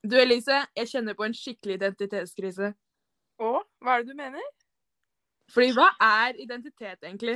Du 0.00 0.14
Elise, 0.16 0.62
jeg 0.72 0.88
kjenner 0.88 1.12
på 1.12 1.26
en 1.26 1.34
skikkelig 1.36 1.74
identitetskrise. 1.76 2.70
Å, 3.36 3.50
hva 3.84 3.98
er 3.98 4.00
det 4.00 4.14
du 4.14 4.16
mener? 4.16 4.46
Fordi 5.52 5.74
hva 5.76 5.90
er 6.00 6.38
identitet 6.40 7.04
egentlig? 7.04 7.34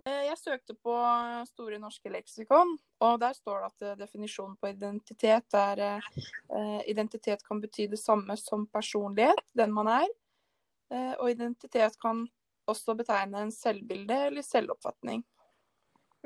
Eh, 0.00 0.24
Jeg 0.30 0.40
søkte 0.40 0.78
på 0.80 0.96
Store 1.52 1.76
norske 1.84 2.08
leksikon, 2.16 2.72
og 3.04 3.20
der 3.20 3.36
står 3.36 3.60
det 3.60 3.68
at 3.68 3.88
eh, 3.90 4.00
definisjonen 4.00 4.56
på 4.56 4.72
identitet 4.72 5.60
er 5.60 5.86
eh, 5.90 6.82
Identitet 6.88 7.44
kan 7.44 7.60
bety 7.60 7.90
det 7.92 8.00
samme 8.00 8.40
som 8.40 8.64
personlighet, 8.72 9.44
den 9.52 9.76
man 9.76 9.92
er. 10.00 10.08
Og 10.90 11.28
identitet 11.30 11.94
kan 12.02 12.24
også 12.70 12.96
betegne 12.98 13.44
en 13.44 13.52
selvbilde 13.54 14.16
eller 14.28 14.46
selvoppfatning. 14.46 15.24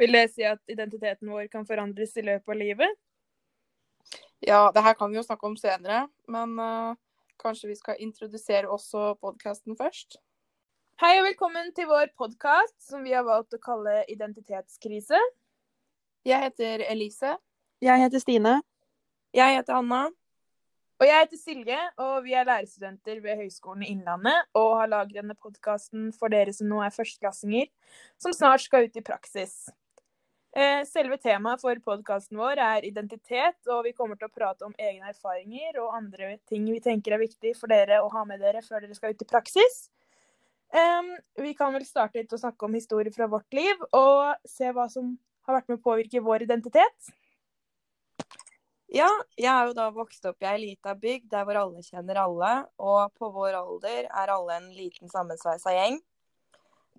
Vil 0.01 0.15
det 0.17 0.27
si 0.33 0.43
at 0.47 0.61
identiteten 0.71 1.31
vår 1.31 1.49
kan 1.53 1.67
forandres 1.67 2.17
i 2.19 2.25
løpet 2.27 2.51
av 2.51 2.59
livet? 2.59 3.01
Ja, 4.45 4.69
det 4.75 4.83
her 4.85 4.97
kan 4.99 5.11
vi 5.11 5.17
jo 5.17 5.25
snakke 5.25 5.47
om 5.49 5.57
senere, 5.57 6.05
men 6.29 6.59
uh, 6.61 6.97
kanskje 7.41 7.71
vi 7.71 7.79
skal 7.79 8.01
introdusere 8.03 8.69
også 8.69 9.15
podkasten 9.23 9.79
først? 9.79 10.19
Hei 11.01 11.17
og 11.19 11.25
velkommen 11.27 11.73
til 11.75 11.89
vår 11.91 12.13
podkast 12.19 12.77
som 12.87 13.07
vi 13.07 13.15
har 13.15 13.25
valgt 13.27 13.57
å 13.57 13.63
kalle 13.63 14.03
Identitetskrise. 14.11 15.19
Jeg 16.25 16.41
heter 16.45 16.85
Elise. 16.87 17.33
Jeg 17.83 18.03
heter 18.05 18.23
Stine. 18.23 18.53
Jeg 19.35 19.57
heter 19.57 19.81
Hanna. 19.81 20.07
Og 21.03 21.09
jeg 21.09 21.25
heter 21.25 21.39
Silje, 21.41 21.79
og 21.99 22.21
vi 22.23 22.37
er 22.39 22.47
lærerstudenter 22.47 23.19
ved 23.23 23.41
Høgskolen 23.41 23.83
i 23.83 23.89
Innlandet 23.91 24.47
og 24.55 24.77
har 24.79 24.91
laget 24.93 25.17
denne 25.17 25.35
podkasten 25.35 26.13
for 26.15 26.31
dere 26.31 26.53
som 26.55 26.69
nå 26.71 26.79
er 26.85 26.95
førsteklassinger, 26.95 27.67
som 28.23 28.35
snart 28.37 28.63
skal 28.63 28.87
ut 28.87 29.01
i 29.01 29.03
praksis. 29.03 29.57
Eh, 30.55 30.85
Selve 30.87 31.19
temaet 31.19 31.65
for 31.65 31.81
podkasten 31.83 32.39
vår 32.39 32.63
er 32.63 32.87
identitet, 32.87 33.59
og 33.67 33.83
vi 33.89 33.93
kommer 33.99 34.21
til 34.21 34.29
å 34.29 34.35
prate 34.37 34.69
om 34.69 34.77
egne 34.79 35.11
erfaringer 35.11 35.81
og 35.83 35.97
andre 35.99 36.37
ting 36.47 36.71
vi 36.71 36.79
tenker 36.85 37.17
er 37.17 37.25
viktig 37.25 37.57
for 37.59 37.75
dere 37.75 37.99
å 38.05 38.13
ha 38.15 38.23
med 38.29 38.39
dere 38.45 38.63
før 38.63 38.87
dere 38.87 38.95
skal 38.95 39.17
ut 39.17 39.27
i 39.27 39.31
praksis. 39.35 39.89
Vi 41.43 41.53
kan 41.59 41.75
vel 41.75 41.85
starte 41.87 42.23
litt 42.23 42.33
å 42.35 42.39
snakke 42.39 42.67
om 42.67 42.79
historier 42.79 43.11
fra 43.15 43.27
vårt 43.31 43.51
liv, 43.55 43.83
og 43.91 44.47
se 44.47 44.71
hva 44.71 44.87
som 44.91 45.17
har 45.47 45.59
vært 45.59 45.69
med 45.71 45.83
å 45.83 45.87
påvirke 45.91 46.23
vår 46.23 46.47
identitet. 46.47 47.15
Ja, 48.93 49.09
jeg 49.41 49.49
er 49.49 49.71
jo 49.71 49.75
da 49.77 49.89
vokst 49.95 50.27
opp 50.29 50.45
i 50.45 50.49
ei 50.49 50.59
lita 50.61 50.93
bygd 50.95 51.31
der 51.33 51.47
hvor 51.49 51.57
alle 51.59 51.83
kjenner 51.83 52.21
alle, 52.21 52.53
og 52.77 53.15
på 53.19 53.31
vår 53.33 53.57
alder 53.59 54.05
er 54.11 54.33
alle 54.35 54.59
en 54.59 54.69
liten 54.77 55.11
sammensveisa 55.11 55.73
gjeng. 55.73 55.99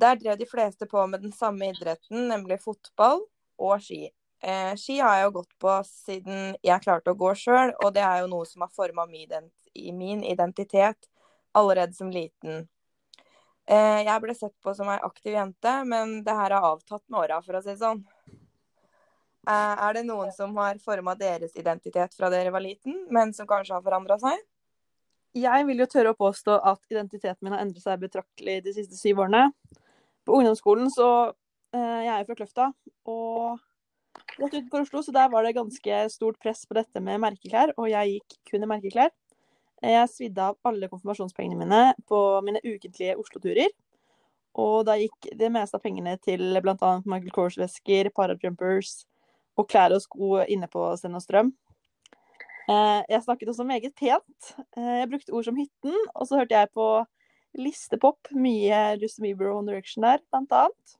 Der 0.02 0.17
drev 0.19 0.38
de 0.39 0.47
fleste 0.50 0.88
på 0.91 1.06
med 1.08 1.22
den 1.23 1.31
samme 1.31 1.69
idretten, 1.72 2.28
nemlig 2.31 2.59
fotball 2.63 3.22
og 3.61 3.78
ski. 3.86 4.09
Eh, 4.44 4.73
ski 4.75 4.97
har 5.00 5.19
jeg 5.19 5.28
jo 5.28 5.36
gått 5.38 5.53
på 5.61 5.75
siden 5.88 6.58
jeg 6.66 6.83
klarte 6.83 7.13
å 7.13 7.19
gå 7.19 7.31
sjøl, 7.38 7.72
og 7.80 7.94
det 7.95 8.03
er 8.03 8.23
jo 8.23 8.31
noe 8.33 8.50
som 8.50 8.66
har 8.66 8.73
forma 8.75 9.06
min 9.08 10.25
identitet 10.25 11.08
allerede 11.56 11.95
som 11.95 12.11
liten. 12.11 12.66
Eh, 13.66 14.02
jeg 14.06 14.22
ble 14.22 14.36
sett 14.38 14.53
på 14.61 14.75
som 14.78 14.89
ei 14.91 15.00
aktiv 15.06 15.33
jente, 15.33 15.78
men 15.88 16.19
det 16.25 16.36
her 16.38 16.58
har 16.58 16.67
avtatt 16.73 17.06
med 17.08 17.23
åra, 17.23 17.39
for 17.45 17.58
å 17.58 17.63
si 17.63 17.72
det 17.72 17.80
sånn. 17.81 18.03
Eh, 19.45 19.75
Er 19.88 19.93
det 19.93 20.05
noen 20.07 20.31
som 20.33 20.55
har 20.57 20.79
forma 20.81 21.13
deres 21.15 21.53
identitet 21.55 22.15
fra 22.17 22.29
dere 22.33 22.51
var 22.53 22.63
liten, 22.63 23.05
men 23.13 23.33
som 23.33 23.47
kanskje 23.47 23.75
har 23.77 23.83
forandra 23.85 24.17
seg? 24.21 24.39
Jeg 25.35 25.65
vil 25.67 25.83
jo 25.83 25.85
tørre 25.91 26.13
å 26.13 26.17
påstå 26.17 26.55
at 26.63 26.79
identiteten 26.89 27.43
min 27.43 27.53
har 27.53 27.61
endret 27.66 27.83
seg 27.83 27.99
betraktelig 27.99 28.61
de 28.63 28.73
siste 28.73 28.95
syv 28.97 29.19
årene. 29.25 29.49
På 30.25 30.39
ungdomsskolen 30.39 30.89
så 30.93 31.09
eh, 31.75 32.01
Jeg 32.07 32.11
er 32.13 32.19
jo 32.23 32.29
fra 32.31 32.39
Kløfta, 32.39 32.67
og 33.05 33.59
rett 34.39 34.55
utenfor 34.55 34.85
Oslo, 34.85 35.03
så 35.03 35.13
der 35.13 35.29
var 35.29 35.43
det 35.43 35.55
ganske 35.59 36.01
stort 36.09 36.39
press 36.41 36.66
på 36.66 36.77
dette 36.79 37.03
med 37.03 37.21
merkeklær, 37.21 37.75
og 37.77 37.89
jeg 37.91 38.16
gikk 38.16 38.38
kun 38.50 38.66
i 38.66 38.72
merkeklær. 38.72 39.11
Eh, 39.84 39.91
Jeg 39.91 40.09
svidde 40.09 40.41
av 40.41 40.57
alle 40.66 40.89
konfirmasjonspengene 40.89 41.59
mine 41.59 41.81
på 42.09 42.22
mine 42.41 42.63
ukentlige 42.63 43.19
Oslo-turer. 43.19 43.69
Og 44.55 44.85
da 44.88 44.95
gikk 44.95 45.34
det 45.35 45.51
meste 45.51 45.75
av 45.75 45.84
pengene 45.84 46.16
til 46.23 46.55
bl.a. 46.63 46.91
Michael 47.03 47.34
Kors-vesker, 47.35 48.07
parajumpers 48.16 49.03
og 49.57 49.67
klær 49.71 49.93
og 49.95 50.01
sko 50.03 50.41
inne 50.51 50.67
på 50.71 50.83
Sten 50.99 51.16
og 51.16 51.23
Strøm. 51.23 51.53
Eh, 52.67 53.01
Jeg 53.09 53.23
snakket 53.23 53.49
også 53.49 53.66
meget 53.67 53.95
pent. 53.95 54.55
Eh, 54.77 54.99
Jeg 55.01 55.09
brukte 55.09 55.33
ord 55.33 55.43
som 55.45 55.55
hytten, 55.55 55.95
og 56.16 56.27
så 56.27 56.39
hørte 56.39 56.55
jeg 56.57 56.71
på 56.73 57.05
listepop, 57.55 58.17
mye 58.31 58.99
Justin 59.01 59.23
Bieber 59.23 59.51
og 59.51 59.57
One 59.57 59.71
Direction 59.71 60.03
der, 60.03 60.19
blant 60.31 60.51
annet. 60.51 60.95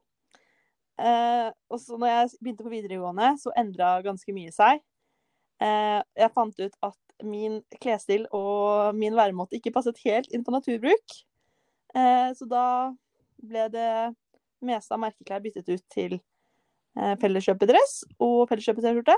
Eh, 1.00 1.52
Og 1.70 1.80
så 1.80 1.98
når 1.98 2.08
jeg 2.08 2.30
begynte 2.42 2.64
på 2.64 2.70
videregående, 2.70 3.34
så 3.42 3.52
endra 3.58 4.02
ganske 4.02 4.32
mye 4.34 4.52
seg. 4.52 4.82
Jeg 5.60 6.32
fant 6.36 6.60
ut 6.60 6.74
at 6.84 7.24
min 7.24 7.62
klesstil 7.80 8.26
og 8.36 8.94
min 8.94 9.16
væremåte 9.16 9.56
ikke 9.56 9.72
passet 9.72 9.98
helt 10.04 10.28
inn 10.36 10.44
på 10.44 10.52
naturbruk. 10.52 11.14
Så 12.36 12.46
da 12.52 12.92
ble 13.40 13.70
det 13.72 14.16
meste 14.60 14.92
av 14.92 15.00
merkeklær 15.00 15.40
byttet 15.40 15.70
ut 15.72 15.86
til 15.96 16.18
felleskjøpedress 16.96 18.04
og 18.24 18.46
Felleskjøpet-T-skjorte. 18.50 19.18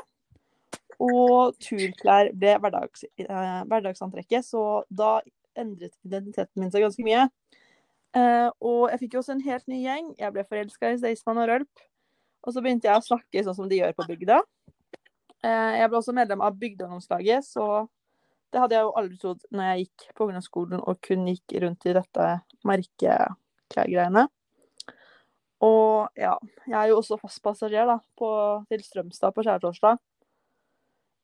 Og 1.03 1.53
turklær 1.61 2.31
ble 2.33 2.55
hverdags, 2.57 3.05
eh, 3.21 3.59
hverdagsantrekket, 3.69 4.45
så 4.45 4.83
da 4.89 5.19
endret 5.57 5.93
identiteten 6.05 6.61
min 6.61 6.71
seg 6.73 6.85
ganske 6.85 7.05
mye. 7.05 7.27
Eh, 8.17 8.49
og 8.65 8.89
jeg 8.91 9.03
fikk 9.03 9.13
jo 9.13 9.21
også 9.21 9.35
en 9.35 9.45
helt 9.45 9.67
ny 9.69 9.83
gjeng. 9.83 10.13
Jeg 10.17 10.33
ble 10.33 10.45
forelska 10.47 10.93
i 10.93 10.97
Staysman 11.01 11.41
og 11.43 11.49
Rølp. 11.51 11.85
Og 12.47 12.53
så 12.53 12.63
begynte 12.63 12.89
jeg 12.89 12.97
å 12.97 13.05
snakke 13.05 13.43
sånn 13.43 13.57
som 13.57 13.69
de 13.69 13.81
gjør 13.81 13.93
på 13.97 14.07
bygda. 14.09 14.39
Eh, 15.45 15.73
jeg 15.81 15.89
ble 15.91 15.99
også 15.99 16.15
medlem 16.17 16.41
av 16.41 16.57
bygdeungdomslaget, 16.57 17.45
så 17.45 17.85
det 18.53 18.61
hadde 18.63 18.77
jeg 18.77 18.87
jo 18.87 18.95
aldri 18.97 19.19
trodd 19.21 19.43
når 19.51 19.69
jeg 19.69 19.83
gikk 19.83 20.07
på 20.15 20.27
ungdomsskolen 20.27 20.81
og 20.81 21.01
kun 21.03 21.27
gikk 21.27 21.57
rundt 21.61 21.85
i 21.85 21.95
dette 21.97 22.27
merkeklærgreiene. 22.65 24.23
Og 25.65 26.09
ja, 26.19 26.35
jeg 26.67 26.77
er 26.77 26.91
jo 26.91 26.99
også 26.99 27.17
fastpassasjer 27.21 27.87
da, 27.89 27.97
på, 28.19 28.29
til 28.69 28.83
Strømstad 28.85 29.33
på 29.33 29.45
skjærtorsdag. 29.45 29.97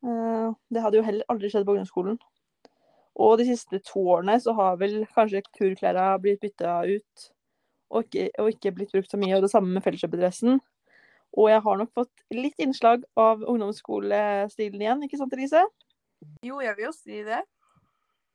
Eh, 0.03 0.49
Det 0.73 0.81
hadde 0.81 0.97
jo 0.97 1.05
heller 1.05 1.29
aldri 1.29 1.51
skjedd 1.53 1.67
på 1.67 1.75
grunnskolen. 1.77 2.17
Og 3.13 3.37
de 3.37 3.45
siste 3.45 3.77
to 3.85 4.01
årene 4.15 4.39
så 4.41 4.55
har 4.57 4.79
vel 4.81 5.03
kanskje 5.13 5.43
turklærne 5.53 6.07
blitt 6.21 6.41
bytta 6.41 6.79
ut 6.89 7.29
og 7.93 8.07
ikke, 8.07 8.29
og 8.41 8.49
ikke 8.49 8.71
blitt 8.73 8.93
brukt 8.95 9.11
så 9.11 9.19
mye, 9.21 9.35
og 9.37 9.43
det 9.45 9.51
samme 9.51 9.69
med 9.69 9.83
felleskjøpedressen. 9.85 10.57
Og 11.37 11.49
jeg 11.49 11.61
har 11.65 11.77
nok 11.77 11.91
fått 11.93 12.23
litt 12.33 12.57
innslag 12.61 13.03
av 13.17 13.43
ungdomsskolestilen 13.45 14.81
igjen, 14.81 15.03
ikke 15.05 15.19
sant 15.21 15.33
Elise? 15.37 15.61
Jo, 16.45 16.57
jeg 16.63 16.73
vil 16.77 16.87
jo 16.87 16.93
si 16.95 17.21
det. 17.25 17.43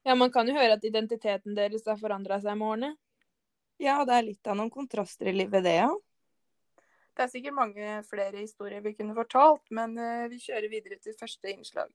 Ja, 0.06 0.14
man 0.14 0.30
kan 0.30 0.46
jo 0.46 0.54
høre 0.54 0.78
at 0.78 0.86
identiteten 0.86 1.58
deres 1.58 1.86
har 1.90 1.98
forandra 1.98 2.38
seg 2.42 2.54
med 2.58 2.68
årene. 2.68 2.92
Ja, 3.78 4.00
det 4.02 4.14
er 4.16 4.24
litt 4.26 4.48
av 4.50 4.56
noen 4.58 4.72
kontraster 4.74 5.28
i 5.30 5.36
livet, 5.36 5.62
det, 5.62 5.76
ja. 5.78 5.90
Det 7.14 7.24
er 7.24 7.30
sikkert 7.30 7.54
mange 7.54 7.92
flere 8.06 8.40
historier 8.40 8.82
vi 8.82 8.96
kunne 8.98 9.14
fortalt, 9.14 9.62
men 9.74 9.94
eh, 9.98 10.24
vi 10.30 10.38
kjører 10.42 10.66
videre 10.70 10.98
til 11.02 11.14
første 11.18 11.52
innslag. 11.52 11.92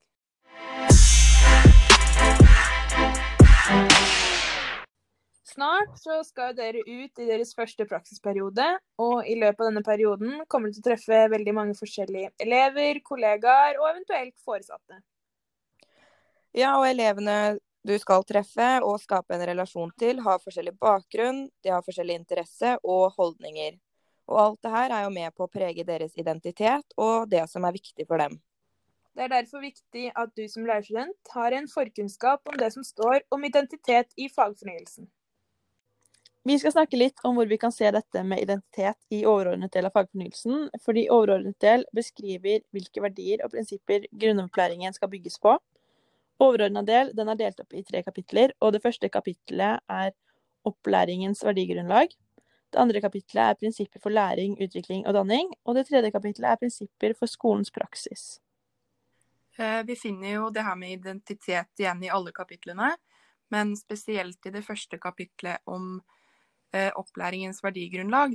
Snart 5.54 5.92
så 6.00 6.18
skal 6.24 6.56
dere 6.56 6.80
ut 6.88 7.20
i 7.20 7.28
deres 7.28 7.52
første 7.54 7.84
praksisperiode, 7.88 8.64
og 9.04 9.28
i 9.28 9.36
løpet 9.36 9.60
av 9.60 9.68
denne 9.68 9.84
perioden 9.84 10.40
kommer 10.48 10.72
dere 10.72 10.80
til 10.80 10.86
å 10.86 10.88
treffe 10.88 11.20
veldig 11.36 11.54
mange 11.60 11.76
forskjellige 11.78 12.32
elever, 12.42 13.04
kollegaer 13.04 13.76
og 13.82 13.90
eventuelt 13.92 14.34
foresatte. 14.40 15.02
Ja, 16.56 16.78
og 16.78 16.88
elevene 16.88 17.58
du 17.84 17.92
skal 18.00 18.24
treffe 18.24 18.68
og 18.82 18.96
skape 19.02 19.36
en 19.36 19.44
relasjon 19.50 19.90
til, 20.00 20.22
har 20.24 20.40
forskjellig 20.40 20.72
bakgrunn, 20.80 21.44
de 21.62 21.72
har 21.72 21.84
forskjellig 21.84 22.16
interesse 22.22 22.76
og 22.82 23.12
holdninger. 23.18 23.76
Og 24.32 24.40
alt 24.40 24.62
det 24.64 24.72
her 24.72 24.94
er 24.96 25.04
jo 25.04 25.12
med 25.12 25.34
på 25.36 25.44
å 25.44 25.52
prege 25.52 25.84
deres 25.84 26.14
identitet 26.16 26.96
og 26.96 27.28
det 27.28 27.44
som 27.50 27.66
er 27.68 27.76
viktig 27.76 28.06
for 28.08 28.22
dem. 28.24 28.38
Det 29.14 29.26
er 29.26 29.30
derfor 29.30 29.60
viktig 29.62 30.08
at 30.16 30.32
du 30.34 30.46
som 30.50 30.64
lærerstudent 30.66 31.34
har 31.36 31.54
en 31.54 31.68
forkunnskap 31.70 32.48
om 32.50 32.56
det 32.58 32.72
som 32.74 32.86
står 32.86 33.20
om 33.30 33.44
identitet 33.46 34.16
i 34.16 34.30
fagfornyelsen. 34.32 35.06
Vi 36.44 36.56
skal 36.60 36.74
snakke 36.74 36.98
litt 36.98 37.20
om 37.24 37.38
hvor 37.38 37.48
vi 37.48 37.56
kan 37.60 37.72
se 37.72 37.88
dette 37.94 38.24
med 38.24 38.42
identitet 38.42 38.98
i 39.14 39.22
overordnet 39.24 39.72
del 39.72 39.86
av 39.88 39.94
fagfornyelsen, 39.94 40.66
fordi 40.84 41.06
overordnet 41.12 41.56
del 41.62 41.86
beskriver 41.96 42.64
hvilke 42.74 43.04
verdier 43.04 43.44
og 43.44 43.54
prinsipper 43.54 44.08
grunnopplæringen 44.12 44.92
skal 44.96 45.12
bygges 45.12 45.38
på. 45.40 45.54
Overordnet 46.42 46.86
del 46.86 47.12
den 47.14 47.30
er 47.30 47.38
delt 47.38 47.60
opp 47.62 47.74
i 47.74 47.84
tre 47.86 48.02
kapitler, 48.02 48.52
og 48.60 48.74
det 48.74 48.82
første 48.82 49.08
kapitlet 49.08 49.82
er 49.88 50.14
opplæringens 50.66 51.44
verdigrunnlag. 51.44 52.14
Det 52.74 52.80
andre 52.80 53.00
kapitlet 53.00 53.42
er 53.42 53.58
prinsipper 53.58 54.02
for 54.02 54.10
læring, 54.10 54.56
utvikling 54.58 55.06
og 55.06 55.14
danning, 55.14 55.52
og 55.64 55.76
det 55.78 55.86
tredje 55.86 56.10
kapitlet 56.10 56.50
er 56.50 56.58
prinsipper 56.58 57.14
for 57.18 57.30
skolens 57.30 57.70
praksis. 57.70 58.40
Eh, 59.58 59.82
Vi 59.86 59.96
finner 59.96 60.30
jo 60.32 60.50
det 60.50 60.64
her 60.64 60.74
med 60.74 60.96
identitet 60.96 61.70
igjen 61.78 62.02
i 62.02 62.10
alle 62.10 62.32
kapitlene, 62.32 62.96
men 63.50 63.76
spesielt 63.76 64.46
i 64.46 64.50
det 64.50 64.64
første 64.64 64.98
kapitlet 64.98 65.62
om 65.66 66.02
eh, 66.74 66.90
opplæringens 66.96 67.62
verdigrunnlag. 67.62 68.34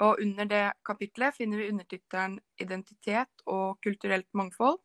Og 0.00 0.22
under 0.22 0.48
det 0.48 0.64
kapitlet 0.84 1.36
finner 1.36 1.58
vi 1.58 1.68
undertittelen 1.68 2.40
'Identitet 2.56 3.44
og 3.46 3.78
kulturelt 3.82 4.28
mangfold'. 4.32 4.80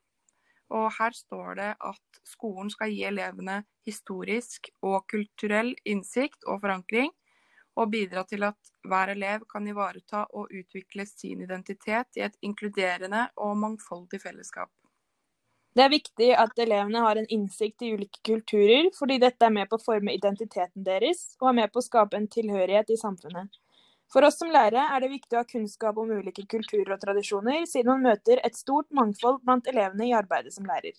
Og 0.73 0.89
her 0.97 1.15
står 1.15 1.55
det 1.59 1.69
at 1.79 2.21
skolen 2.27 2.69
skal 2.73 2.91
gi 2.91 3.05
elevene 3.07 3.61
historisk 3.87 4.67
og 4.83 5.05
kulturell 5.11 5.71
innsikt 5.87 6.43
og 6.45 6.61
forankring, 6.65 7.13
og 7.77 7.91
bidra 7.93 8.23
til 8.25 8.43
at 8.47 8.71
hver 8.89 9.13
elev 9.13 9.45
kan 9.51 9.67
ivareta 9.69 10.25
og 10.33 10.49
utvikle 10.49 11.05
sin 11.05 11.43
identitet 11.45 12.17
i 12.17 12.25
et 12.25 12.37
inkluderende 12.41 13.27
og 13.37 13.57
mangfoldig 13.61 14.19
fellesskap. 14.23 14.71
Det 15.77 15.83
er 15.85 15.93
viktig 15.93 16.31
at 16.33 16.57
elevene 16.57 17.03
har 17.05 17.19
en 17.19 17.27
innsikt 17.29 17.83
i 17.85 17.91
ulike 17.93 18.23
kulturer, 18.25 18.87
fordi 18.97 19.19
dette 19.21 19.45
er 19.45 19.53
med 19.53 19.69
på 19.69 19.77
å 19.77 19.83
forme 19.83 20.15
identiteten 20.17 20.81
deres, 20.81 21.35
og 21.37 21.51
er 21.51 21.57
med 21.59 21.73
på 21.73 21.83
å 21.83 21.85
skape 21.85 22.17
en 22.17 22.25
tilhørighet 22.33 22.89
i 22.89 22.97
samfunnet. 22.97 23.59
For 24.13 24.23
oss 24.23 24.39
som 24.39 24.51
lærere 24.53 24.85
er 24.95 25.03
det 25.03 25.11
viktig 25.11 25.35
å 25.35 25.41
ha 25.41 25.47
kunnskap 25.47 25.97
om 25.99 26.13
ulike 26.15 26.45
kulturer 26.47 26.93
og 26.95 27.01
tradisjoner, 27.01 27.65
siden 27.67 27.91
man 27.91 28.05
møter 28.13 28.41
et 28.45 28.55
stort 28.55 28.87
mangfold 28.95 29.41
blant 29.43 29.67
elevene 29.67 30.07
i 30.07 30.15
arbeidet 30.15 30.55
som 30.55 30.67
lærer. 30.69 30.95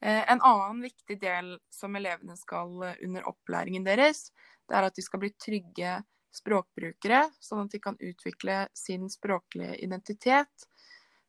Eh, 0.00 0.22
en 0.32 0.38
annen 0.38 0.84
viktig 0.86 1.18
del 1.20 1.56
som 1.74 1.96
elevene 1.98 2.38
skal 2.38 2.78
eh, 2.86 3.02
under 3.04 3.26
opplæringen 3.28 3.84
deres, 3.84 4.30
det 4.70 4.78
er 4.78 4.86
at 4.86 4.96
de 4.96 5.04
skal 5.04 5.20
bli 5.24 5.32
trygge 5.34 5.98
språkbrukere, 6.30 7.24
sånn 7.42 7.66
at 7.66 7.74
de 7.74 7.82
kan 7.82 7.98
utvikle 7.98 8.62
sin 8.78 9.10
språklige 9.10 9.74
identitet 9.82 10.70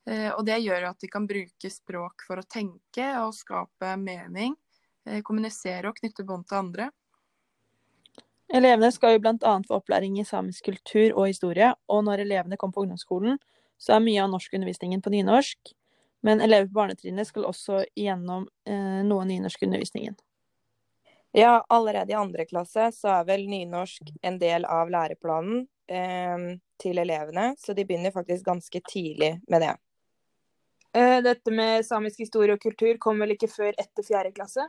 Eh, 0.10 0.32
og 0.34 0.46
det 0.48 0.58
gjør 0.64 0.90
at 0.90 1.02
de 1.02 1.10
kan 1.12 1.28
bruke 1.30 1.70
språk 1.70 2.26
for 2.26 2.42
å 2.42 2.48
tenke 2.50 3.08
og 3.22 3.36
skape 3.38 3.96
mening, 4.02 4.58
kommunisere 5.26 5.90
og 5.90 5.98
knytte 5.98 6.26
bånd 6.26 6.46
til 6.50 6.60
andre. 6.60 6.88
Elevene 8.52 8.92
skal 8.92 9.16
jo 9.16 9.22
bl.a. 9.24 9.54
få 9.68 9.78
opplæring 9.80 10.18
i 10.20 10.26
samisk 10.28 10.66
kultur 10.68 11.14
og 11.16 11.30
historie, 11.30 11.72
og 11.88 12.04
når 12.04 12.26
elevene 12.26 12.58
kommer 12.60 12.76
på 12.76 12.84
ungdomsskolen, 12.86 13.38
så 13.80 13.96
er 13.96 14.04
mye 14.04 14.24
av 14.24 14.32
norskundervisningen 14.34 15.02
på 15.02 15.14
nynorsk. 15.14 15.72
Men 16.22 16.42
elever 16.44 16.68
på 16.68 16.78
barnetrinnet 16.78 17.30
skal 17.30 17.48
også 17.50 17.80
igjennom 17.96 18.44
eh, 18.68 19.00
noe 19.08 19.24
nynorskundervisningen. 19.26 20.20
Ja, 21.32 21.62
allerede 21.70 22.12
i 22.12 22.20
andre 22.20 22.46
klasse 22.46 22.90
så 22.94 23.14
er 23.16 23.30
vel 23.30 23.48
nynorsk 23.50 24.12
en 24.22 24.38
del 24.42 24.68
av 24.68 24.92
læreplanen 24.92 25.64
eh, 25.88 26.60
til 26.82 27.00
elevene, 27.02 27.54
så 27.58 27.74
de 27.74 27.88
begynner 27.88 28.14
faktisk 28.14 28.46
ganske 28.46 28.84
tidlig 28.92 29.38
med 29.48 29.64
det. 29.64 29.74
Eh, 30.92 31.18
dette 31.24 31.56
med 31.56 31.88
samisk 31.88 32.20
historie 32.20 32.60
og 32.60 32.62
kultur 32.62 33.00
kom 33.00 33.24
vel 33.24 33.38
ikke 33.38 33.50
før 33.50 33.72
etter 33.80 34.06
fjerde 34.06 34.36
klasse? 34.36 34.68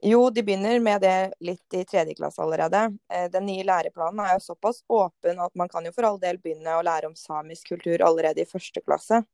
Jo, 0.00 0.30
de 0.30 0.42
begynner 0.46 0.78
med 0.80 1.00
det 1.02 1.32
litt 1.42 1.74
i 1.74 1.82
tredje 1.84 2.14
klasse 2.14 2.42
allerede. 2.42 2.84
Eh, 3.10 3.26
den 3.30 3.48
nye 3.48 3.64
læreplanen 3.66 4.20
er 4.22 4.36
jo 4.36 4.44
såpass 4.44 4.84
åpen 4.86 5.40
at 5.42 5.54
man 5.58 5.68
kan 5.68 5.86
jo 5.86 5.92
for 5.96 6.06
all 6.06 6.20
del 6.22 6.38
begynne 6.38 6.76
å 6.78 6.84
lære 6.86 7.10
om 7.10 7.16
samisk 7.18 7.72
kultur 7.72 8.04
allerede 8.06 8.44
i 8.44 8.46
første 8.46 8.82
klasse. 8.84 9.24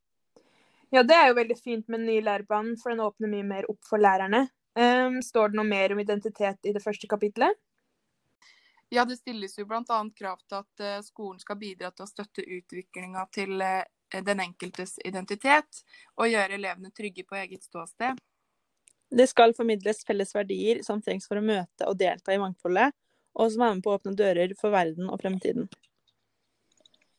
Ja, 0.95 1.03
det 1.03 1.17
er 1.19 1.29
jo 1.29 1.37
veldig 1.37 1.59
fint 1.59 1.89
med 1.89 2.01
den 2.01 2.09
nye 2.09 2.25
læreplanen, 2.25 2.79
for 2.81 2.95
den 2.95 3.05
åpner 3.05 3.29
mye 3.29 3.45
mer 3.45 3.69
opp 3.69 3.81
for 3.85 4.01
lærerne. 4.01 4.47
Um, 4.79 5.21
står 5.23 5.53
det 5.53 5.59
noe 5.59 5.69
mer 5.69 5.93
om 5.93 6.01
identitet 6.01 6.67
i 6.67 6.73
det 6.73 6.83
første 6.83 7.09
kapitlet? 7.11 7.59
Ja, 8.95 9.05
det 9.05 9.19
stilles 9.19 9.59
jo 9.59 9.67
bl.a. 9.69 9.83
krav 10.17 10.41
til 10.49 10.61
at 10.61 10.85
uh, 10.85 11.01
skolen 11.05 11.43
skal 11.43 11.59
bidra 11.61 11.91
til 11.91 12.07
å 12.07 12.11
støtte 12.11 12.47
utviklinga 12.47 13.27
til 13.35 13.61
uh, 13.61 13.83
den 14.15 14.45
enkeltes 14.47 14.97
identitet 15.05 15.83
og 16.15 16.31
gjøre 16.31 16.57
elevene 16.57 16.95
trygge 16.95 17.27
på 17.29 17.43
eget 17.43 17.67
ståsted. 17.67 18.23
Det 19.15 19.29
skal 19.31 19.55
formidles 19.55 20.03
felles 20.07 20.35
verdier 20.35 20.83
som 20.83 21.03
trengs 21.03 21.29
for 21.31 21.39
å 21.39 21.45
møte 21.45 21.87
og 21.87 21.99
delta 22.01 22.35
i 22.35 22.41
mangfoldet, 22.43 22.95
og 23.35 23.51
som 23.53 23.63
er 23.63 23.75
med 23.77 23.85
på 23.85 23.93
å 23.93 23.99
åpne 23.99 24.15
dører 24.19 24.55
for 24.59 24.75
verden 24.75 25.11
og 25.11 25.21
fremtiden. 25.23 25.69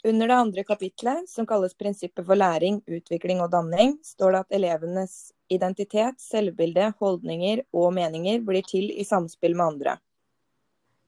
Under 0.06 0.28
det 0.28 0.36
andre 0.36 0.64
kapitlet, 0.68 1.30
som 1.30 1.48
kalles 1.50 1.74
Prinsippet 1.74 2.28
for 2.28 2.38
læring, 2.38 2.82
utvikling 2.86 3.40
og 3.42 3.50
danning, 3.56 3.96
står 4.06 4.36
det 4.36 4.42
at 4.44 4.58
elevenes 4.60 5.16
identitet, 5.50 6.20
selvbilde, 6.22 6.92
holdninger 7.00 7.64
og 7.74 7.90
meninger 7.96 8.44
blir 8.46 8.68
til 8.68 8.92
i 8.92 9.08
samspill 9.08 9.56
med 9.58 9.66
andre. 9.66 9.96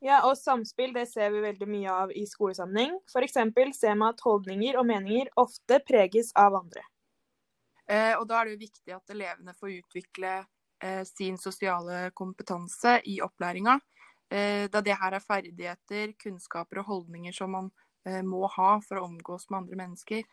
Ja, 0.01 0.23
og 0.29 0.37
samspill 0.39 0.95
det 0.95 1.07
ser 1.11 1.29
vi 1.33 1.43
veldig 1.43 1.67
mye 1.69 1.93
av 1.93 2.15
i 2.15 2.25
skolesammenheng. 2.29 2.97
F.eks. 3.11 3.37
ser 3.77 3.95
man 3.99 4.15
at 4.15 4.23
holdninger 4.25 4.79
og 4.79 4.87
meninger 4.87 5.29
ofte 5.35 5.81
preges 5.85 6.31
av 6.37 6.57
andre. 6.57 6.85
Eh, 7.87 8.13
og 8.17 8.27
da 8.29 8.39
er 8.39 8.47
det 8.47 8.57
jo 8.57 8.65
viktig 8.65 8.97
at 8.97 9.13
elevene 9.13 9.53
får 9.57 9.77
utvikle 9.77 10.33
eh, 10.41 10.53
sin 11.07 11.37
sosiale 11.41 12.11
kompetanse 12.13 12.99
i 13.09 13.17
opplæringa. 13.25 13.79
Eh, 14.29 14.67
da 14.71 14.81
det 14.83 14.95
her 14.99 15.15
er 15.15 15.23
ferdigheter, 15.23 16.11
kunnskaper 16.19 16.81
og 16.81 16.89
holdninger 16.91 17.35
som 17.35 17.53
man 17.55 17.69
eh, 18.05 18.23
må 18.27 18.47
ha 18.57 18.73
for 18.83 18.99
å 18.99 19.05
omgås 19.07 19.47
med 19.49 19.61
andre 19.61 19.79
mennesker. 19.83 20.25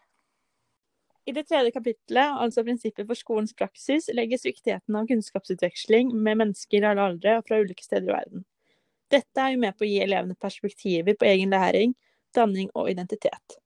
I 1.25 1.33
det 1.33 1.47
tredje 1.49 1.73
kapittelet, 1.73 2.35
altså 2.43 2.65
prinsippet 2.67 3.07
for 3.09 3.17
skolens 3.17 3.55
praksis, 3.57 4.11
legges 4.13 4.45
viktigheten 4.45 4.99
av 4.99 5.07
kunnskapsutveksling 5.09 6.11
med 6.13 6.41
mennesker 6.43 6.83
i 6.83 6.89
alle 6.91 7.07
aldre 7.13 7.39
og 7.39 7.47
fra 7.47 7.61
ulike 7.63 7.87
steder 7.87 8.11
i 8.11 8.17
verden. 8.17 8.45
Dette 9.15 9.41
er 9.41 9.55
jo 9.55 9.63
med 9.63 9.79
på 9.79 9.87
å 9.87 9.89
gi 9.89 10.01
elevene 10.03 10.37
perspektiver 10.43 11.17
på 11.17 11.29
egen 11.31 11.55
læring, 11.55 11.95
danning 12.35 12.69
og 12.75 12.91
identitet. 12.91 13.61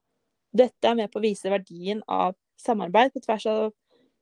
Dette 0.53 0.91
er 0.91 0.99
med 0.99 1.11
på 1.11 1.19
å 1.19 1.25
vise 1.25 1.51
verdien 1.51 2.05
av 2.07 2.37
samarbeid 2.61 3.15
på 3.15 3.25
tvers 3.25 3.49
av 3.49 3.73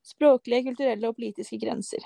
språklige, 0.07 0.69
kulturelle 0.71 1.11
og 1.11 1.19
politiske 1.19 1.59
grenser. 1.61 2.05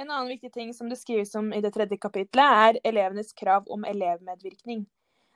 En 0.00 0.08
annen 0.08 0.30
viktig 0.32 0.52
ting 0.52 0.70
som 0.74 0.88
det 0.88 0.96
skrives 0.96 1.34
om 1.36 1.52
i 1.52 1.60
det 1.60 1.74
tredje 1.74 1.98
kapitlet, 2.00 2.40
er 2.40 2.78
elevenes 2.88 3.34
krav 3.36 3.66
om 3.68 3.84
elevmedvirkning. 3.84 4.86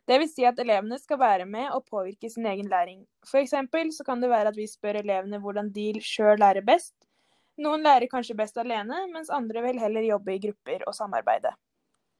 Det 0.08 0.16
vil 0.22 0.30
si 0.30 0.46
at 0.48 0.60
elevene 0.60 0.96
skal 1.00 1.20
være 1.20 1.44
med 1.48 1.68
og 1.76 1.84
påvirke 1.88 2.30
sin 2.32 2.46
egen 2.48 2.70
læring. 2.72 3.02
Eksempel 3.40 3.92
så 3.92 4.06
kan 4.08 4.24
det 4.24 4.32
være 4.32 4.52
at 4.52 4.56
vi 4.56 4.66
spør 4.68 5.02
elevene 5.02 5.40
hvordan 5.40 5.68
de 5.72 5.90
sjøl 6.00 6.40
lærer 6.40 6.64
best. 6.64 6.94
Noen 7.60 7.84
lærer 7.84 8.08
kanskje 8.08 8.36
best 8.40 8.56
alene, 8.60 9.04
mens 9.12 9.28
andre 9.32 9.62
vil 9.68 9.84
heller 9.84 10.08
jobbe 10.08 10.34
i 10.34 10.40
grupper 10.48 10.88
og 10.88 10.96
samarbeide. 10.96 11.52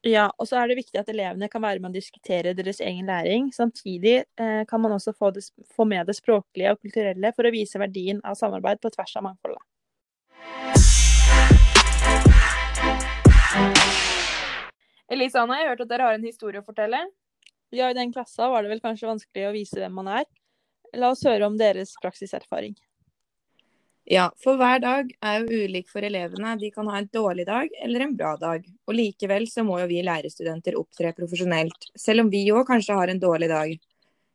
Ja, 0.04 0.28
og 0.36 0.48
så 0.48 0.60
er 0.60 0.68
det 0.68 0.76
viktig 0.82 1.00
at 1.00 1.08
elevene 1.08 1.48
kan 1.48 1.64
være 1.64 1.80
med 1.80 1.94
å 1.94 1.96
diskutere 1.96 2.52
deres 2.56 2.84
egen 2.84 3.08
læring. 3.08 3.48
Samtidig 3.56 4.18
eh, 4.20 4.64
kan 4.68 4.84
man 4.84 4.92
også 4.92 5.16
få, 5.16 5.32
det, 5.32 5.46
få, 5.72 5.88
med 5.88 6.04
det 6.12 6.20
språklige 6.20 6.76
og 6.76 6.84
kulturelle 6.84 7.32
for 7.32 7.48
å 7.48 7.52
vise 7.56 7.80
verdien 7.80 8.20
av 8.20 8.36
samarbeid 8.36 8.84
på 8.84 8.92
tvers 8.92 9.16
av 9.16 9.24
mangfoldet. 9.30 9.64
Elise 15.12 15.36
Anna, 15.40 15.58
jeg 15.58 15.66
har 15.66 15.74
hørt 15.74 15.84
at 15.84 15.90
dere 15.90 16.08
har 16.08 16.16
en 16.16 16.24
historie 16.24 16.62
å 16.62 16.64
fortelle? 16.64 17.02
Ja, 17.74 17.90
i 17.90 17.96
den 17.96 18.12
klassa 18.14 18.48
var 18.48 18.64
det 18.64 18.72
vel 18.72 18.80
kanskje 18.80 19.10
vanskelig 19.10 19.46
å 19.48 19.54
vise 19.54 19.80
hvem 19.80 19.94
man 20.00 20.08
er. 20.20 20.26
La 20.96 21.10
oss 21.12 21.24
høre 21.26 21.48
om 21.48 21.58
deres 21.60 21.92
praksiserfaring. 22.00 22.76
Ja, 24.08 24.28
for 24.40 24.60
hver 24.60 24.82
dag 24.84 25.12
er 25.24 25.42
jo 25.42 25.64
ulik 25.64 25.88
for 25.88 26.04
elevene. 26.04 26.54
De 26.60 26.70
kan 26.72 26.88
ha 26.92 26.98
en 27.00 27.08
dårlig 27.12 27.46
dag 27.48 27.72
eller 27.82 28.04
en 28.04 28.16
bra 28.16 28.34
dag. 28.40 28.64
Og 28.84 28.96
likevel 28.96 29.48
så 29.48 29.64
må 29.64 29.78
jo 29.80 29.88
vi 29.90 30.02
lærerstudenter 30.04 30.76
opptre 30.80 31.14
profesjonelt, 31.16 31.88
selv 31.96 32.24
om 32.24 32.32
vi 32.32 32.44
òg 32.52 32.66
kanskje 32.68 32.96
har 32.96 33.12
en 33.12 33.20
dårlig 33.20 33.48
dag. 33.52 33.72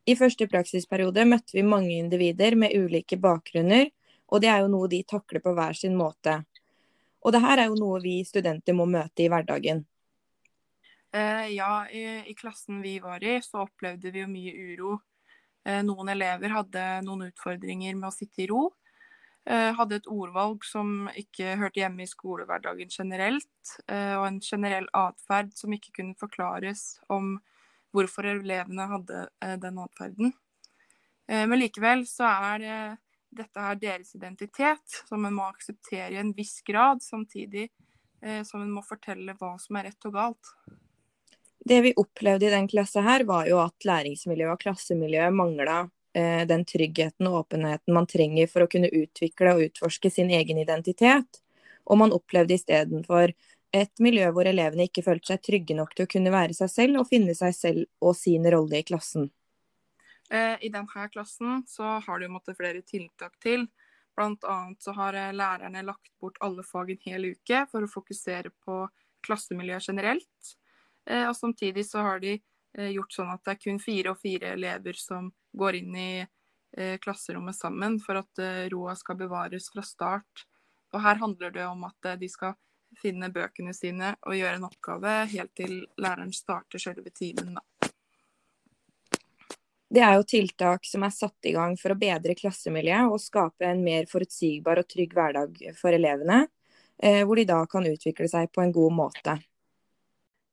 I 0.10 0.18
første 0.18 0.48
praksisperiode 0.50 1.26
møtte 1.30 1.54
vi 1.54 1.66
mange 1.66 1.94
individer 1.98 2.58
med 2.58 2.74
ulike 2.74 3.18
bakgrunner, 3.22 3.92
og 4.30 4.42
det 4.42 4.50
er 4.50 4.64
jo 4.64 4.74
noe 4.74 4.90
de 4.90 5.04
takler 5.06 5.42
på 5.42 5.54
hver 5.58 5.78
sin 5.78 5.98
måte. 5.98 6.40
Og 7.22 7.34
det 7.34 7.42
her 7.46 7.62
er 7.62 7.70
jo 7.70 7.78
noe 7.78 8.02
vi 8.02 8.20
studenter 8.26 8.74
må 8.78 8.90
møte 8.90 9.26
i 9.26 9.30
hverdagen. 9.30 9.86
Eh, 11.12 11.48
ja, 11.48 11.90
i, 11.90 12.30
i, 12.30 12.34
klassen 12.34 12.82
vi 12.82 13.00
var 13.00 13.24
i, 13.24 13.42
så 13.42 13.64
opplevde 13.66 14.12
vi 14.12 14.22
jo 14.22 14.30
mye 14.30 14.54
uro. 14.74 14.98
Eh, 15.66 15.82
noen 15.86 16.12
elever 16.14 16.54
hadde 16.54 16.84
noen 17.06 17.30
utfordringer 17.32 17.98
med 17.98 18.12
å 18.12 18.14
sitte 18.14 18.44
i 18.44 18.50
ro. 18.52 18.68
Eh, 19.50 19.72
hadde 19.74 19.98
et 19.98 20.10
ordvalg 20.12 20.66
som 20.68 21.10
ikke 21.18 21.56
hørte 21.58 21.82
hjemme 21.82 22.06
i 22.06 22.10
skolehverdagen 22.10 22.92
generelt, 22.94 23.72
og 23.88 24.26
en 24.28 24.38
generell 24.44 24.86
atferd 24.98 25.56
som 25.58 25.74
ikke 25.74 25.96
kunne 25.96 26.18
forklares 26.20 27.00
om 27.10 27.38
hvorfor 27.96 28.28
elevene 28.30 28.86
hadde 28.92 29.24
den 29.62 29.80
atferden. 29.82 30.34
Men 31.30 31.58
likevel 31.58 32.04
så 32.10 32.28
er 32.30 32.66
dette 33.30 33.64
her 33.64 33.78
deres 33.82 34.14
identitet, 34.18 35.00
som 35.10 35.26
en 35.26 35.38
må 35.38 35.48
akseptere 35.50 36.14
i 36.14 36.22
en 36.22 36.34
viss 36.38 36.60
grad, 36.66 37.02
samtidig 37.06 37.68
som 38.46 38.62
en 38.62 38.74
må 38.74 38.84
fortelle 38.86 39.38
hva 39.38 39.56
som 39.62 39.78
er 39.78 39.90
rett 39.90 40.10
og 40.10 40.18
galt. 40.18 40.54
Det 41.70 41.84
vi 41.86 41.94
opplevde 42.02 42.48
i 42.48 42.52
den 42.54 42.68
klassen 42.72 43.06
her, 43.06 43.24
var 43.30 43.46
jo 43.50 43.60
at 43.62 43.86
læringsmiljøet 43.86 44.56
og 44.56 44.62
klassemiljøet 44.64 45.36
mangla 45.38 45.84
Eh, 46.14 46.48
den 46.48 46.66
tryggheten 46.66 47.28
og 47.28 47.34
åpenheten 47.34 47.94
man 47.94 48.08
trenger 48.10 48.48
for 48.50 48.66
å 48.66 48.70
kunne 48.72 48.90
utvikle 48.90 49.54
og 49.54 49.68
utforske 49.68 50.10
sin 50.10 50.32
egen 50.34 50.58
identitet. 50.58 51.42
Og 51.86 52.00
man 52.02 52.14
opplevde 52.14 52.56
istedenfor 52.58 53.34
et 53.72 54.02
miljø 54.02 54.32
hvor 54.34 54.50
elevene 54.50 54.88
ikke 54.90 55.06
følte 55.06 55.36
seg 55.36 55.44
trygge 55.46 55.78
nok 55.78 55.94
til 55.94 56.08
å 56.08 56.10
kunne 56.10 56.34
være 56.34 56.58
seg 56.58 56.72
selv 56.74 57.04
og 57.04 57.12
finne 57.12 57.36
seg 57.38 57.54
selv 57.54 57.86
og 58.02 58.18
sin 58.18 58.48
rolle 58.50 58.82
i 58.82 58.88
klassen. 58.88 59.30
Eh, 60.34 60.58
I 60.66 60.72
denne 60.74 61.06
klassen 61.14 61.62
så 61.70 62.00
har 62.02 62.20
det 62.20 62.32
måttet 62.34 62.58
flere 62.58 62.82
tiltak 62.82 63.38
til. 63.44 63.68
Annet 64.20 64.82
så 64.84 64.92
har 64.98 65.16
eh, 65.16 65.32
lærerne 65.32 65.86
lagt 65.86 66.10
bort 66.20 66.42
alle 66.42 66.66
fag 66.66 66.90
en 66.96 67.06
hel 67.06 67.30
uke 67.36 67.68
for 67.70 67.86
å 67.86 67.92
fokusere 67.92 68.50
på 68.66 68.82
klassemiljøet 69.24 69.94
generelt. 69.94 70.56
Eh, 71.10 71.30
og 71.30 71.36
samtidig 71.36 71.86
så 71.86 72.00
har 72.00 72.20
de 72.20 72.36
eh, 72.78 72.90
gjort 72.94 73.14
sånn 73.14 73.32
at 73.34 73.44
det 73.46 73.56
er 73.56 73.64
kun 73.64 73.82
fire 73.82 74.14
og 74.14 74.22
fire 74.22 74.54
elever 74.54 74.98
som 75.00 75.32
går 75.58 75.80
inn 75.82 75.96
i 75.98 76.12
eh, 76.22 76.98
klasserommet 77.02 77.58
sammen 77.58 78.00
for 78.04 78.22
at 78.22 78.44
roa 78.72 78.96
skal 78.98 79.18
bevares 79.20 79.72
fra 79.74 79.86
start. 79.86 80.46
Og 80.94 81.02
her 81.04 81.22
handler 81.22 81.54
det 81.54 81.66
om 81.70 81.86
at 81.86 82.16
de 82.20 82.30
skal 82.30 82.58
finne 82.98 83.30
bøkene 83.30 83.74
sine 83.78 84.16
og 84.26 84.34
gjøre 84.34 84.58
en 84.58 84.66
oppgave 84.66 85.12
helt 85.30 85.52
til 85.58 85.84
læreren 86.02 86.34
starter 86.34 86.82
selve 86.82 87.12
timen. 87.14 87.60
Da. 87.60 87.90
Det 89.90 90.02
er 90.06 90.16
jo 90.18 90.26
tiltak 90.26 90.86
som 90.86 91.06
er 91.06 91.14
satt 91.14 91.50
i 91.50 91.54
gang 91.54 91.76
for 91.78 91.94
å 91.94 91.98
bedre 91.98 92.34
klassemiljøet 92.38 93.14
og 93.14 93.22
skape 93.22 93.70
en 93.70 93.84
mer 93.86 94.10
forutsigbar 94.10 94.82
og 94.82 94.90
trygg 94.90 95.14
hverdag 95.18 95.62
for 95.78 95.94
elevene, 95.94 96.44
hvor 96.98 97.38
de 97.38 97.46
da 97.50 97.62
kan 97.70 97.86
utvikle 97.90 98.30
seg 98.30 98.50
på 98.54 98.66
en 98.66 98.74
god 98.74 98.98
måte. 98.98 99.38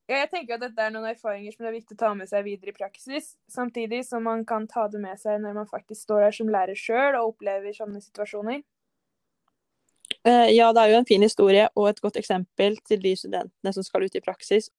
Ja, 0.06 0.20
Jeg 0.20 0.28
tenker 0.30 0.54
at 0.54 0.60
dette 0.62 0.84
er 0.84 0.92
noen 0.94 1.08
erfaringer 1.10 1.50
som 1.50 1.64
det 1.64 1.70
er 1.72 1.80
viktig 1.80 1.96
å 1.96 1.98
ta 1.98 2.08
med 2.14 2.28
seg 2.30 2.44
videre 2.46 2.70
i 2.70 2.76
praksis, 2.76 3.32
samtidig 3.50 4.04
som 4.06 4.22
man 4.22 4.44
kan 4.46 4.68
ta 4.70 4.84
det 4.86 5.00
med 5.02 5.18
seg 5.18 5.40
når 5.42 5.56
man 5.56 5.66
faktisk 5.66 6.04
står 6.04 6.28
der 6.28 6.36
som 6.36 6.52
lærer 6.54 6.78
sjøl 6.78 7.18
og 7.18 7.32
opplever 7.32 7.74
sånne 7.74 7.98
situasjoner. 8.04 8.60
Eh, 10.22 10.54
Ja, 10.54 10.70
det 10.70 10.84
er 10.84 10.92
jo 10.92 11.00
en 11.00 11.08
fin 11.10 11.26
historie 11.26 11.66
og 11.74 11.88
et 11.90 12.00
godt 12.00 12.20
eksempel 12.22 12.78
til 12.86 13.02
de 13.02 13.16
studentene 13.18 13.74
som 13.74 13.82
skal 13.82 14.06
ut 14.06 14.14
i 14.14 14.22
praksis. 14.22 14.70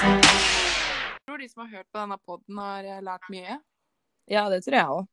Jeg 0.00 1.20
tror 1.28 1.38
de 1.44 1.52
som 1.52 1.66
har 1.66 1.70
hørt 1.76 1.92
på 1.92 2.00
denne 2.00 2.20
podden 2.24 2.64
har 2.64 2.88
eh, 2.88 3.04
lært 3.04 3.28
mye. 3.28 3.60
Ja, 4.24 4.48
det 4.48 4.64
tror 4.64 4.80
jeg 4.80 4.88
òg. 4.88 5.06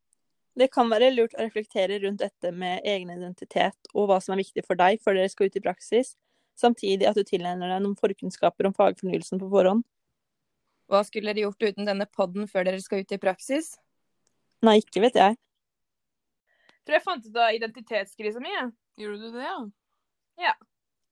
Det 0.55 0.71
kan 0.71 0.87
være 0.87 1.11
lurt 1.11 1.35
å 1.35 1.43
reflektere 1.43 1.99
rundt 1.99 2.23
dette 2.23 2.55
med 2.55 2.79
egen 2.87 3.11
identitet 3.11 3.91
og 3.91 4.07
hva 4.07 4.23
som 4.23 4.39
er 4.39 4.45
viktig 4.45 4.63
for 4.63 4.79
deg 4.79 5.03
før 5.03 5.19
dere 5.19 5.31
skal 5.31 5.51
ut 5.51 5.59
i 5.59 5.67
praksis, 5.67 6.15
samtidig 6.59 7.07
at 7.09 7.17
du 7.17 7.23
tilegner 7.27 7.71
deg 7.71 7.83
noen 7.83 7.97
forkunnskaper 7.99 8.67
om 8.69 8.75
fagfornyelsen 8.77 9.41
på 9.41 9.49
forhånd. 9.51 9.85
Hva 10.91 11.03
skulle 11.07 11.31
dere 11.31 11.45
gjort 11.47 11.63
uten 11.63 11.87
denne 11.87 12.05
podden 12.09 12.49
før 12.51 12.67
dere 12.67 12.81
skal 12.83 13.05
ut 13.05 13.13
i 13.15 13.19
praksis? 13.21 13.77
Nei, 14.65 14.79
ikke 14.83 15.01
vet 15.05 15.15
jeg. 15.17 15.37
tror 16.85 16.97
jeg 16.97 17.05
fant 17.05 17.25
ut 17.25 17.37
av 17.39 17.55
identitetskrisa 17.55 18.41
mi. 18.43 18.51
Gjorde 18.99 19.17
du 19.21 19.37
det, 19.37 19.45
ja? 19.45 19.55
Ja. 20.41 20.53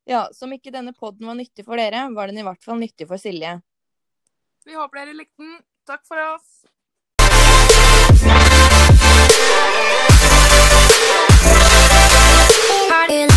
Ja, 0.10 0.22
Som 0.34 0.53
ikke 0.53 0.74
denne 0.74 0.93
podden 0.93 1.27
var 1.29 1.38
nyttig 1.38 1.65
for 1.65 1.77
dere, 1.79 2.10
var 2.13 2.27
den 2.27 2.41
i 2.41 2.46
hvert 2.46 2.63
fall 2.65 2.79
nyttig 2.81 3.08
for 3.08 3.22
Silje. 3.22 3.60
Vi 4.65 4.75
håper 4.75 5.03
dere 5.05 5.15
likte 5.17 5.41
den. 5.46 5.62
Takk 5.88 6.03
for 6.05 6.19
oss. 6.34 6.65
Party 12.89 13.28